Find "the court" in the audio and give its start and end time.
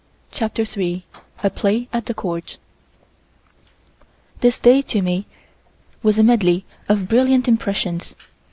2.07-2.57